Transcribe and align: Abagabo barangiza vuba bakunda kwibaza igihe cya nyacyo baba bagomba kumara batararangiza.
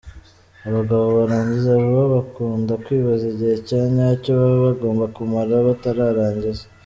Abagabo 0.67 1.05
barangiza 1.17 1.71
vuba 1.83 2.03
bakunda 2.15 2.73
kwibaza 2.83 3.23
igihe 3.33 3.55
cya 3.67 3.81
nyacyo 3.93 4.29
baba 4.41 4.57
bagomba 4.67 5.05
kumara 5.15 5.53
batararangiza. 5.67 6.63